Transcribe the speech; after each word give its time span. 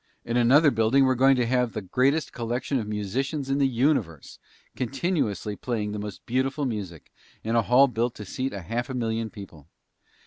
In 0.25 0.35
another 0.35 0.71
building 0.71 1.05
we're 1.05 1.13
going 1.13 1.35
to 1.35 1.45
have 1.45 1.73
the 1.73 1.81
greatest 1.83 2.33
collection 2.33 2.79
of 2.79 2.87
musicians 2.87 3.51
in 3.51 3.59
the 3.59 3.67
universe, 3.67 4.39
continuously 4.75 5.55
playing 5.55 5.91
the 5.91 5.99
most 5.99 6.25
beautiful 6.25 6.65
music, 6.65 7.11
in 7.43 7.55
a 7.55 7.61
hall 7.61 7.87
built 7.87 8.15
to 8.15 8.25
seat 8.25 8.51
a 8.51 8.61
half 8.61 8.91
million 8.91 9.29
people. 9.29 9.67